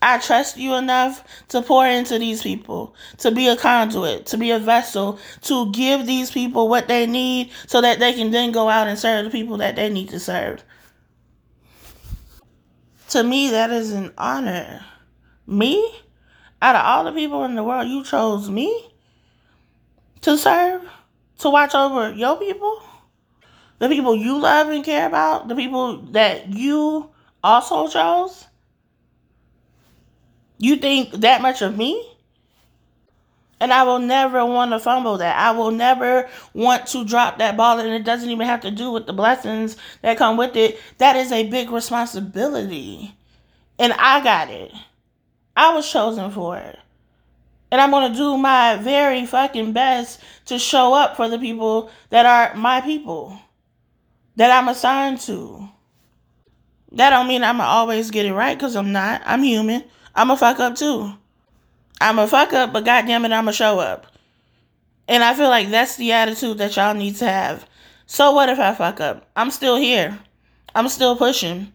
I 0.00 0.18
trust 0.18 0.56
you 0.56 0.74
enough 0.74 1.24
to 1.48 1.62
pour 1.62 1.84
into 1.84 2.18
these 2.18 2.42
people, 2.42 2.94
to 3.18 3.32
be 3.32 3.48
a 3.48 3.56
conduit, 3.56 4.26
to 4.26 4.38
be 4.38 4.52
a 4.52 4.58
vessel, 4.58 5.18
to 5.42 5.72
give 5.72 6.06
these 6.06 6.30
people 6.30 6.68
what 6.68 6.86
they 6.86 7.06
need 7.06 7.50
so 7.66 7.80
that 7.80 7.98
they 7.98 8.12
can 8.12 8.30
then 8.30 8.52
go 8.52 8.68
out 8.68 8.86
and 8.86 8.98
serve 8.98 9.24
the 9.24 9.30
people 9.30 9.56
that 9.56 9.74
they 9.74 9.88
need 9.88 10.10
to 10.10 10.20
serve. 10.20 10.62
To 13.08 13.24
me, 13.24 13.50
that 13.50 13.70
is 13.70 13.90
an 13.92 14.12
honor. 14.16 14.84
Me? 15.46 15.92
Out 16.62 16.76
of 16.76 16.84
all 16.84 17.04
the 17.04 17.12
people 17.12 17.44
in 17.44 17.56
the 17.56 17.64
world, 17.64 17.88
you 17.88 18.04
chose 18.04 18.48
me 18.48 18.90
to 20.20 20.38
serve, 20.38 20.82
to 21.38 21.50
watch 21.50 21.74
over 21.74 22.12
your 22.12 22.36
people? 22.36 22.82
The 23.78 23.88
people 23.88 24.16
you 24.16 24.38
love 24.38 24.68
and 24.68 24.84
care 24.84 25.06
about, 25.06 25.48
the 25.48 25.54
people 25.54 25.98
that 26.12 26.48
you 26.52 27.10
also 27.42 27.88
chose? 27.88 28.46
You 30.58 30.76
think 30.76 31.12
that 31.12 31.42
much 31.42 31.62
of 31.62 31.76
me? 31.76 32.12
And 33.58 33.72
I 33.72 33.84
will 33.84 33.98
never 33.98 34.44
want 34.44 34.72
to 34.72 34.78
fumble 34.78 35.18
that. 35.18 35.36
I 35.36 35.52
will 35.52 35.70
never 35.70 36.28
want 36.52 36.86
to 36.88 37.04
drop 37.04 37.38
that 37.38 37.56
ball, 37.56 37.78
and 37.78 37.88
it 37.88 38.04
doesn't 38.04 38.28
even 38.28 38.46
have 38.46 38.60
to 38.62 38.70
do 38.70 38.90
with 38.90 39.06
the 39.06 39.14
blessings 39.14 39.76
that 40.02 40.18
come 40.18 40.36
with 40.36 40.56
it. 40.56 40.78
That 40.98 41.16
is 41.16 41.32
a 41.32 41.48
big 41.48 41.70
responsibility. 41.70 43.14
And 43.78 43.94
I 43.94 44.22
got 44.22 44.50
it. 44.50 44.72
I 45.56 45.74
was 45.74 45.90
chosen 45.90 46.30
for 46.30 46.58
it. 46.58 46.78
And 47.70 47.80
I'm 47.80 47.90
going 47.90 48.12
to 48.12 48.16
do 48.16 48.36
my 48.36 48.76
very 48.76 49.24
fucking 49.26 49.72
best 49.72 50.20
to 50.46 50.58
show 50.58 50.94
up 50.94 51.16
for 51.16 51.28
the 51.28 51.38
people 51.38 51.90
that 52.10 52.26
are 52.26 52.54
my 52.56 52.80
people 52.80 53.38
that 54.36 54.50
I'm 54.50 54.68
assigned 54.68 55.20
to. 55.22 55.68
That 56.92 57.10
don't 57.10 57.28
mean 57.28 57.42
I'ma 57.42 57.64
always 57.64 58.10
get 58.10 58.26
it 58.26 58.32
right, 58.32 58.58
cause 58.58 58.76
I'm 58.76 58.92
not. 58.92 59.22
I'm 59.24 59.42
human. 59.42 59.84
I'm 60.14 60.30
a 60.30 60.36
fuck 60.36 60.60
up 60.60 60.76
too. 60.76 61.12
I'm 62.00 62.18
a 62.18 62.26
fuck 62.26 62.52
up, 62.52 62.72
but 62.72 62.84
goddamn 62.84 63.24
it, 63.24 63.32
I'ma 63.32 63.50
show 63.50 63.78
up. 63.78 64.06
And 65.08 65.22
I 65.22 65.34
feel 65.34 65.48
like 65.48 65.70
that's 65.70 65.96
the 65.96 66.12
attitude 66.12 66.58
that 66.58 66.76
y'all 66.76 66.94
need 66.94 67.16
to 67.16 67.26
have. 67.26 67.66
So 68.06 68.32
what 68.32 68.48
if 68.48 68.58
I 68.58 68.74
fuck 68.74 69.00
up? 69.00 69.28
I'm 69.36 69.50
still 69.50 69.76
here. 69.76 70.18
I'm 70.74 70.88
still 70.88 71.16
pushing. 71.16 71.72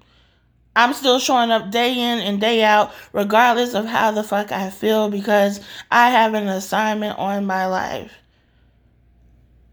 I'm 0.76 0.94
still 0.94 1.20
showing 1.20 1.52
up 1.52 1.72
day 1.72 1.92
in 1.92 2.20
and 2.20 2.40
day 2.40 2.64
out, 2.64 2.94
regardless 3.12 3.74
of 3.74 3.86
how 3.86 4.12
the 4.12 4.24
fuck 4.24 4.52
I 4.52 4.70
feel, 4.70 5.10
because 5.10 5.60
I 5.90 6.10
have 6.10 6.34
an 6.34 6.48
assignment 6.48 7.18
on 7.20 7.46
my 7.46 7.66
life. 7.66 8.14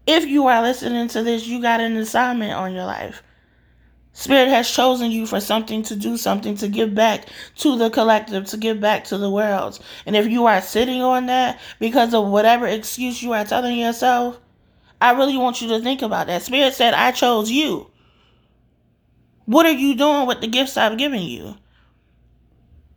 If 0.07 0.25
you 0.25 0.47
are 0.47 0.61
listening 0.61 1.07
to 1.09 1.23
this, 1.23 1.45
you 1.47 1.61
got 1.61 1.81
an 1.81 1.95
assignment 1.97 2.53
on 2.53 2.73
your 2.73 2.85
life. 2.85 3.21
Spirit 4.13 4.49
has 4.49 4.69
chosen 4.69 5.11
you 5.11 5.25
for 5.25 5.39
something 5.39 5.83
to 5.83 5.95
do, 5.95 6.17
something 6.17 6.55
to 6.57 6.67
give 6.67 6.93
back 6.93 7.27
to 7.57 7.77
the 7.77 7.89
collective, 7.89 8.45
to 8.47 8.57
give 8.57 8.79
back 8.79 9.05
to 9.05 9.17
the 9.17 9.29
world. 9.29 9.79
And 10.05 10.15
if 10.15 10.27
you 10.27 10.45
are 10.47 10.61
sitting 10.61 11.01
on 11.01 11.27
that 11.27 11.59
because 11.79 12.13
of 12.13 12.27
whatever 12.27 12.67
excuse 12.67 13.23
you 13.23 13.33
are 13.33 13.45
telling 13.45 13.77
yourself, 13.77 14.39
I 14.99 15.11
really 15.11 15.37
want 15.37 15.61
you 15.61 15.69
to 15.69 15.79
think 15.79 16.01
about 16.01 16.27
that. 16.27 16.41
Spirit 16.41 16.73
said, 16.73 16.93
I 16.93 17.11
chose 17.11 17.49
you. 17.49 17.89
What 19.45 19.65
are 19.65 19.71
you 19.71 19.95
doing 19.95 20.27
with 20.27 20.41
the 20.41 20.47
gifts 20.47 20.75
I've 20.75 20.97
given 20.97 21.21
you? 21.21 21.55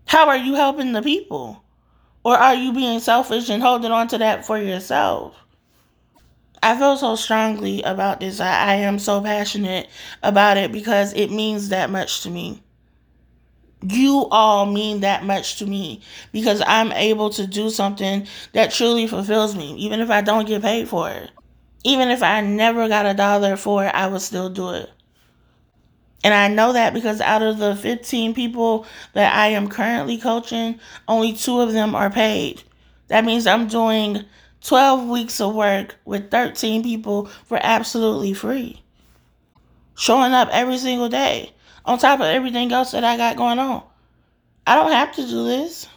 How 0.06 0.28
are 0.28 0.36
you 0.36 0.54
helping 0.54 0.92
the 0.92 1.02
people? 1.02 1.62
Or 2.24 2.36
are 2.36 2.54
you 2.54 2.72
being 2.72 3.00
selfish 3.00 3.48
and 3.48 3.62
holding 3.62 3.92
on 3.92 4.08
to 4.08 4.18
that 4.18 4.44
for 4.44 4.58
yourself? 4.58 5.34
I 6.62 6.78
feel 6.78 6.96
so 6.96 7.16
strongly 7.16 7.82
about 7.82 8.20
this. 8.20 8.40
I, 8.40 8.66
I 8.66 8.74
am 8.74 8.98
so 8.98 9.20
passionate 9.20 9.88
about 10.22 10.56
it 10.56 10.70
because 10.70 11.12
it 11.14 11.30
means 11.30 11.70
that 11.70 11.90
much 11.90 12.22
to 12.22 12.30
me. 12.30 12.62
You 13.82 14.28
all 14.30 14.66
mean 14.66 15.00
that 15.00 15.24
much 15.24 15.58
to 15.58 15.66
me 15.66 16.02
because 16.30 16.62
I'm 16.64 16.92
able 16.92 17.30
to 17.30 17.48
do 17.48 17.68
something 17.68 18.28
that 18.52 18.70
truly 18.70 19.08
fulfills 19.08 19.56
me, 19.56 19.74
even 19.74 19.98
if 19.98 20.08
I 20.08 20.20
don't 20.20 20.46
get 20.46 20.62
paid 20.62 20.88
for 20.88 21.10
it. 21.10 21.30
Even 21.84 22.08
if 22.10 22.22
I 22.22 22.40
never 22.42 22.86
got 22.86 23.06
a 23.06 23.14
dollar 23.14 23.56
for 23.56 23.84
it, 23.84 23.92
I 23.92 24.06
would 24.06 24.20
still 24.20 24.48
do 24.48 24.70
it. 24.70 24.88
And 26.22 26.32
I 26.32 26.46
know 26.46 26.72
that 26.74 26.94
because 26.94 27.20
out 27.20 27.42
of 27.42 27.58
the 27.58 27.74
15 27.74 28.34
people 28.34 28.86
that 29.14 29.34
I 29.34 29.48
am 29.48 29.66
currently 29.66 30.18
coaching, 30.18 30.78
only 31.08 31.32
two 31.32 31.60
of 31.60 31.72
them 31.72 31.96
are 31.96 32.10
paid. 32.10 32.62
That 33.08 33.24
means 33.24 33.48
I'm 33.48 33.66
doing 33.66 34.24
12 34.64 35.08
weeks 35.08 35.40
of 35.40 35.54
work 35.54 35.96
with 36.04 36.30
13 36.30 36.82
people 36.82 37.26
for 37.46 37.58
absolutely 37.62 38.34
free. 38.34 38.82
Showing 39.96 40.32
up 40.32 40.48
every 40.52 40.78
single 40.78 41.08
day 41.08 41.52
on 41.84 41.98
top 41.98 42.20
of 42.20 42.26
everything 42.26 42.72
else 42.72 42.92
that 42.92 43.04
I 43.04 43.16
got 43.16 43.36
going 43.36 43.58
on. 43.58 43.82
I 44.66 44.76
don't 44.76 44.92
have 44.92 45.14
to 45.16 45.26
do 45.26 45.44
this. 45.44 45.88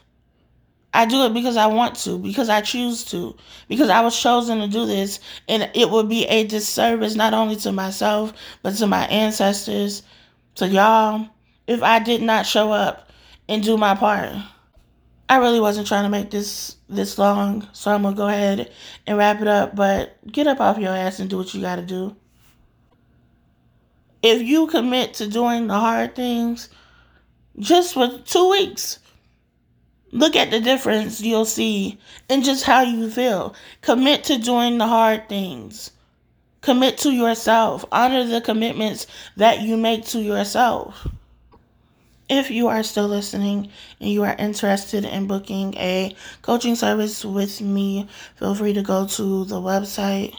I 0.94 1.06
do 1.06 1.26
it 1.26 1.34
because 1.34 1.58
I 1.58 1.68
want 1.68 1.96
to, 1.98 2.18
because 2.18 2.48
I 2.50 2.62
choose 2.62 3.04
to, 3.06 3.36
because 3.68 3.90
I 3.90 4.02
was 4.02 4.20
chosen 4.20 4.60
to 4.60 4.68
do 4.68 4.86
this. 4.86 5.20
And 5.48 5.70
it 5.74 5.90
would 5.90 6.08
be 6.08 6.26
a 6.26 6.48
disservice 6.48 7.16
not 7.16 7.34
only 7.34 7.58
to 7.58 7.72
myself, 7.72 8.34
but 8.64 8.76
to 8.76 8.88
my 8.88 9.06
ancestors, 9.08 10.04
to 10.56 10.68
y'all, 10.68 11.28
if 11.68 11.84
I 11.84 12.00
did 12.00 12.22
not 12.22 12.46
show 12.46 12.72
up 12.72 13.12
and 13.48 13.64
do 13.64 13.78
my 13.78 13.96
part. 13.96 14.34
I 15.28 15.38
really 15.38 15.60
wasn't 15.60 15.88
trying 15.88 16.04
to 16.04 16.10
make 16.10 16.32
this 16.32 16.75
this 16.88 17.18
long, 17.18 17.68
so 17.74 17.92
I'm 17.92 18.04
gonna 18.04 18.15
go 18.15 18.27
ahead 18.27 18.72
and 19.08 19.18
wrap 19.18 19.42
it 19.42 19.48
up. 19.48 19.75
But 19.75 20.18
get 20.32 20.48
up 20.48 20.60
off 20.60 20.77
your 20.77 20.96
ass 20.96 21.20
and 21.20 21.30
do 21.30 21.38
what 21.38 21.54
you 21.54 21.62
gotta 21.62 21.82
do. 21.82 22.15
If 24.22 24.42
you 24.42 24.68
commit 24.68 25.13
to 25.15 25.27
doing 25.27 25.68
the 25.68 25.80
hard 25.80 26.15
things, 26.15 26.70
just 27.60 27.94
for 27.94 28.20
two 28.25 28.50
weeks, 28.50 29.00
look 30.12 30.36
at 30.36 30.51
the 30.51 30.60
difference 30.60 31.22
you'll 31.22 31.46
see 31.46 32.00
in 32.30 32.42
just 32.44 32.63
how 32.63 32.82
you 32.82 33.10
feel. 33.10 33.56
Commit 33.82 34.24
to 34.25 34.38
doing 34.38 34.77
the 34.77 34.88
hard 34.88 35.30
things. 35.30 35.92
Commit 36.62 36.98
to 37.00 37.12
yourself. 37.12 37.86
Honor 37.92 38.25
the 38.25 38.42
commitments 38.42 39.06
that 39.38 39.62
you 39.62 39.77
make 39.77 40.06
to 40.06 40.20
yourself. 40.20 41.08
If 42.27 42.50
you 42.50 42.70
are 42.70 42.82
still 42.82 43.08
listening 43.08 43.70
and 44.00 44.10
you 44.10 44.24
are 44.24 44.36
interested 44.39 45.05
in 45.05 45.27
booking 45.27 45.75
a 45.75 46.15
coaching 46.41 46.75
service 46.75 47.24
with 47.24 47.62
me, 47.62 48.08
feel 48.38 48.55
free 48.55 48.74
to 48.74 48.82
go 48.82 49.05
to 49.05 49.46
the 49.46 49.62
website, 49.62 50.36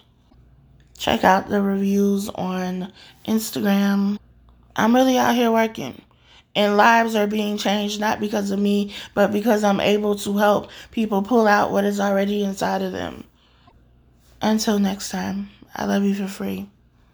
check 0.99 1.23
out 1.23 1.49
the 1.49 1.63
reviews 1.63 2.29
on 2.29 2.93
Instagram. 3.25 4.19
I'm 4.75 4.97
really 4.97 5.17
out 5.17 5.37
here 5.37 5.53
working, 5.53 6.03
and 6.57 6.77
lives 6.77 7.15
are 7.15 7.29
being 7.29 7.57
changed 7.57 8.01
not 8.01 8.19
because 8.19 8.51
of 8.51 8.59
me, 8.59 8.93
but 9.15 9.31
because 9.31 9.63
I'm 9.63 9.81
able 9.81 10.17
to 10.17 10.37
help 10.37 10.71
people 10.91 11.23
pull 11.23 11.47
out 11.47 11.71
what 11.71 11.85
is 11.85 12.01
already 12.01 12.43
inside 12.43 12.83
of 12.83 12.91
them. 12.91 13.23
Until 14.43 14.81
next 14.81 15.11
time, 15.11 15.51
I 15.75 15.85
love 15.85 16.03
you 16.03 16.17
for 16.17 16.27
free. 16.27 16.69